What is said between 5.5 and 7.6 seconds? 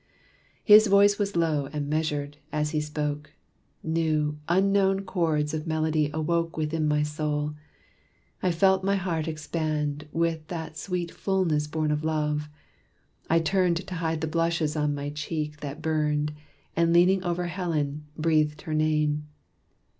of melody awoke Within my soul.